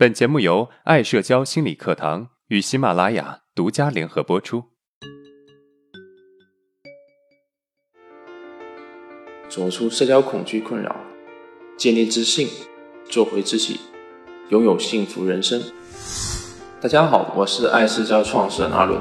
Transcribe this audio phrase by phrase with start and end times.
[0.00, 4.64] 本节目由爱社交心理课堂与喜马拉雅独家联合播出。
[9.50, 10.96] 走出社交恐惧困扰，
[11.76, 12.48] 建立自信，
[13.10, 13.78] 做回自己，
[14.48, 15.62] 拥有幸福人生。
[16.80, 18.98] 大家好，我是爱社交创始人阿伦。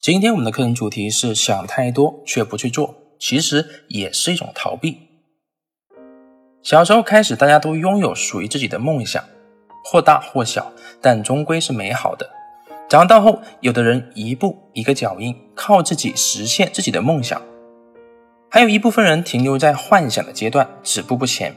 [0.00, 5.09] 今天我们的课程主题是想太多却不去做，其实也是一种逃避。
[6.62, 9.24] 小时候开始，大家都拥有属于自己的梦想，
[9.82, 10.70] 或大或小，
[11.00, 12.28] 但终归是美好的。
[12.86, 17.40] 长大后，有的人一步一个脚印，靠自己实现自己的梦想；
[18.50, 21.54] 还有一部分人停留在幻想的阶段，止步不前。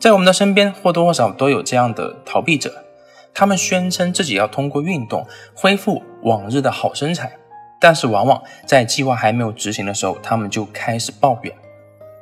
[0.00, 2.84] 在我们的身边，或多或少都有这样的逃避者，
[3.32, 5.24] 他们宣称自己要通过运动
[5.54, 7.36] 恢复往日的好身材，
[7.80, 11.54] 但是往往在计划还没有执行的时候，他们就开始抱怨：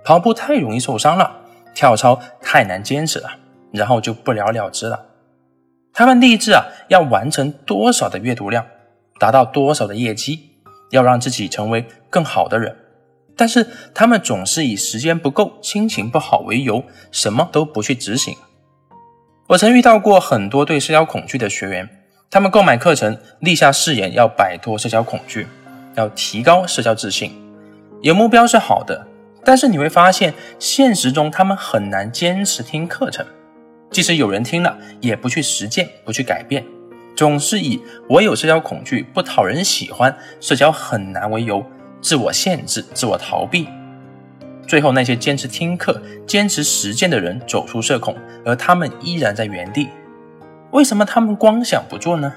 [0.05, 1.45] 跑步太容易受伤了。
[1.76, 3.28] 跳操太难坚持了，
[3.70, 5.04] 然后就不了了之了。
[5.92, 8.66] 他们立志啊，要完成多少的阅读量，
[9.20, 10.52] 达到多少的业绩，
[10.91, 12.74] 要让自己成为更好的人。
[13.36, 18.34] 但是他们总是以时间不够、心情不好为由，什么都不去执行。
[19.48, 21.86] 我曾遇到过很多对社交恐惧的学员，
[22.30, 25.46] 他们购买课程，立下誓言要摆脱社交恐惧，
[25.94, 27.30] 要提高社交自信。
[28.00, 29.06] 有目标是好的。
[29.47, 33.25] 但是你会发现，现实中他们很难坚持听课程，
[33.92, 36.64] 即使有人听了，也不去实践，不去改变，
[37.14, 37.80] 总是以
[38.11, 41.64] “我有社交恐惧，不讨人喜欢，社交很难”为由，
[42.00, 43.69] 自我限制、自我逃避。
[44.67, 49.89] 最后，那些坚持听课、坚持实践的人走出社恐，而他们依然在原地。
[50.72, 52.34] 为什么他们光想不做呢？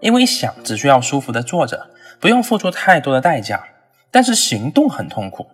[0.00, 3.62] 因为想只需要舒服的坐着，不用付出太多的代价，
[4.10, 5.46] 但是行动很痛苦。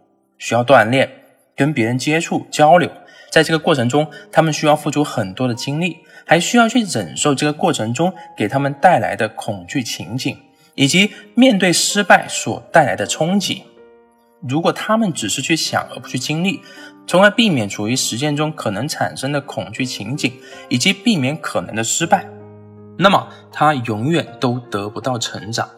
[0.42, 1.08] 需要锻炼，
[1.54, 2.90] 跟别人接触交流，
[3.30, 10.36] 在这个过程中，他们需要付出很多的精力，还需要去忍受这个过程中给他们带来的恐惧情景，
[10.74, 13.62] 以及面对失败所带来的冲击。
[14.48, 16.60] 如果他们只是去想而不去经历，
[17.06, 20.32] 从而避免处于实践中可能产生的恐惧情景，
[20.68, 22.26] 以及避免可能的失败，
[22.98, 25.70] 那么他永远都得不到成长。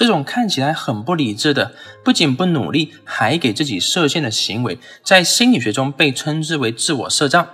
[0.00, 7.50] 这种看起来很不理智的，不仅不努力，还给自己设限的行为，在心理学中被称之为自我设障。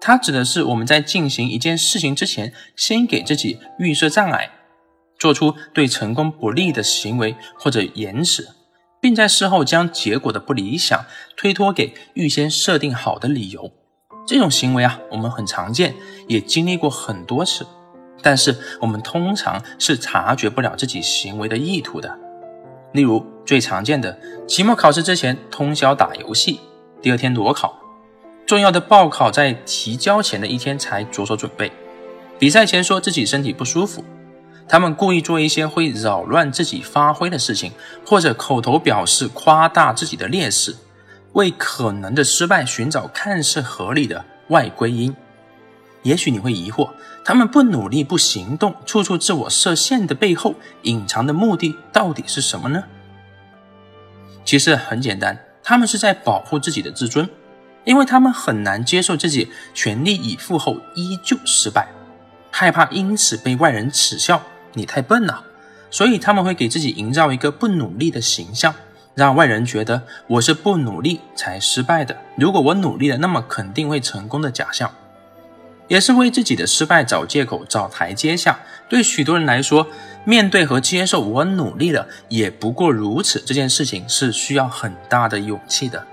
[0.00, 4.50] 它指的是我们在进行一件事情之前，先给自己预设障碍，
[5.16, 8.48] 做出对成功不利的行为或者延迟，
[9.00, 11.04] 并在事后将结果的不理想
[11.36, 13.70] 推脱给预先设定好的理由。
[14.26, 15.94] 这种行为啊，我们很常见，
[16.26, 17.64] 也经历过很多次。
[18.22, 22.16] 但是我们通常是察觉不了自己行为的意图的。
[22.92, 26.60] 例如最常见的，期末考试之前通宵打游戏，
[27.00, 27.70] 第二天裸考；
[28.46, 31.70] 重要的报考在提交前的一天才着手准备；
[32.38, 34.04] 比赛前说自己身体不舒服。
[34.68, 37.72] 他们故意做一些会扰乱自己发挥的事情，
[38.06, 40.76] 或者口头表示夸大自己的劣势，
[41.32, 45.14] 为可能的失败寻找看似合理的外归因。
[46.02, 46.90] 也许你会疑惑，
[47.24, 52.84] 他们不努力、不行动、处处自我设限的背后，隐藏的目的到底是什么呢？
[54.44, 57.28] 其实很简单，他们是在保护自己的自尊，
[57.84, 61.88] 因为他们很难接受自己全力以赴后依旧失败，
[62.50, 64.42] 害怕因此被外人耻笑
[64.72, 65.44] 你太笨了，
[65.90, 68.74] 所以他们会给自己营造一个不努力的形象，
[69.14, 74.92] 让外人觉得我是不努力才失败的，如果我努力了，那么肯定会成功的假象。
[75.88, 78.60] 也是为自己的失败找借口、找台阶下。
[78.88, 79.86] 对许多人来说，
[80.24, 86.06] 面对和接受我努力了也不过如此这件事情是需要很大的勇气的。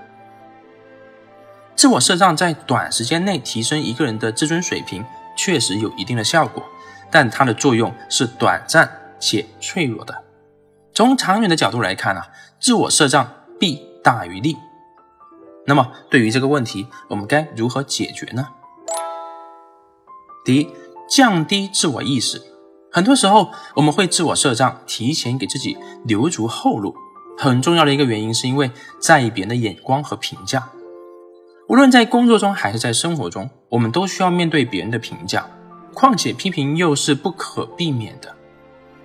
[1.76, 5.04] 自我设障在短时间内提升一个人的自尊水平，
[5.36, 6.62] 确实有一定的效果，
[7.10, 10.24] 但它的作用是短暂且脆弱的。
[10.92, 12.28] 从长远的角度来看啊，
[12.58, 14.56] 自我设障弊大于利。
[15.66, 18.48] 那么，对于这个问题，我们该如何解决呢？
[20.44, 20.68] 第一，
[21.08, 22.40] 降低自我意识。
[22.90, 26.94] 很多时候，我们会自我设障，提前给自己留足后路。
[27.38, 30.70] 很重要的一个原因，是因为在意别人的眼光和评价。
[31.68, 35.46] 无论在工作中还是在生活中，我们都需要面对别人的评价。
[35.94, 38.34] 况且，批评又是不可避免的，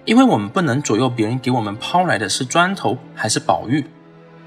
[0.06, 3.86] 因为我们不能左右别人给我们抛来的是砖头还是宝玉。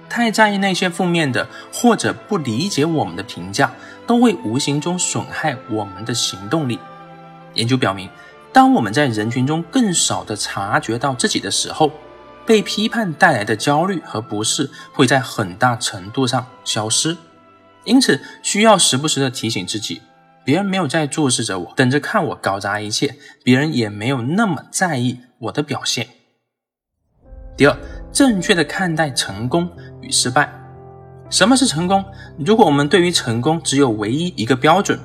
[0.08, 3.72] 太在意那些负面的或者不理解我们的评价，
[4.06, 6.78] 都会无形中损害我们的行动力。
[7.54, 8.08] 研究表明，
[8.52, 11.90] 当我们在人群中更少的察觉到自己的时候，
[12.46, 17.16] 被批判带来的焦虑和不适会在很大程度上消失。
[17.84, 20.02] 因此需要时不时的提醒自己，
[20.44, 26.08] 别人没有在注视着我，等着看我搞砸一切，别人也没有那么在意我的表现。
[27.56, 27.76] 第二，
[28.12, 30.52] 正确的看待成功与失败。
[31.30, 32.04] 什么是成功？
[32.38, 34.98] 如果我们对于成功只有唯一一个标准，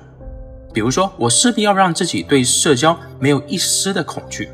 [0.73, 4.49] 比如说我势必要让自己对社交没有一丝的恐惧。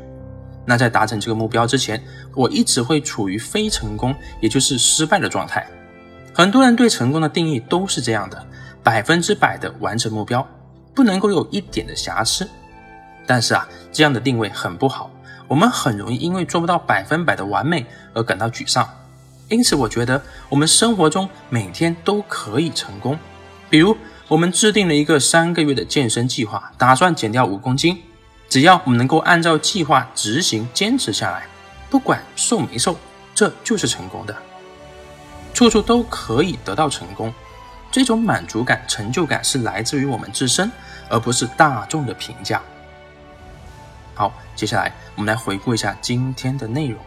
[0.66, 2.02] 那在达成这个目标之前，
[2.34, 5.66] 我一直会处于非成功，也就是失败的状态。
[6.34, 8.46] 很多人对成功的定义都是这样的：
[8.82, 10.46] 百分之百的完成目标，
[10.94, 12.48] 不能够有一点的瑕疵。
[13.26, 15.10] 但是啊，这样的定位很不好，
[15.48, 18.88] 我们很容易因为做不到百分百的完美而感到沮丧。
[19.50, 23.18] 因此，我觉得我们生活中每天都可以成功。
[23.68, 23.96] 比如，
[24.28, 28.00] 我们制定了一个三个月的健身计划，打算减掉五公斤。
[28.48, 31.48] 只要我们能够按照计划执行、坚持下来，
[31.90, 32.96] 不管瘦没瘦，
[33.34, 34.36] 这就是成功的。
[35.52, 37.34] 处处都可以得到成功，
[37.90, 40.70] 这种满足感、成就感是来自于我们自身，
[41.08, 42.62] 而不是大众的评价。
[44.14, 47.00] 好，接下来我们来回顾一下今天的内容。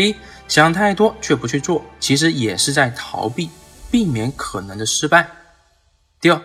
[0.00, 0.16] 第一，
[0.48, 3.50] 想太多却不去做，其实也是在逃避、
[3.90, 5.28] 避免可能的失败。
[6.22, 6.40] 第二。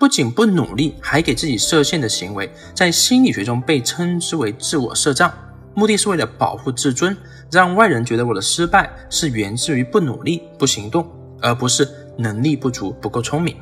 [0.00, 5.32] 不仅不努力，还给自己设限的行为，在心理学中被称之为自我设障，
[5.72, 7.16] 目的是为了保护自尊，
[7.50, 11.08] 让外人觉得我的失败是源自于不努力、不行动，
[11.40, 13.56] 而不是能力不足、不够聪明。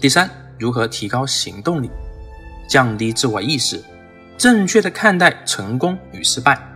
[0.00, 0.28] 第三，
[0.58, 1.90] 如何提高行动力，
[2.66, 3.80] 降低自我意识，
[4.38, 6.69] 正确的看待成功与失败。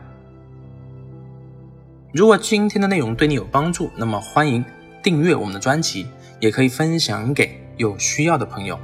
[2.14, 4.64] 如果今天的内容对你有帮助，那么欢迎
[5.02, 6.06] 订阅我们的专辑，
[6.38, 7.60] 也可以分享给。
[7.76, 8.78] 有需要的朋友。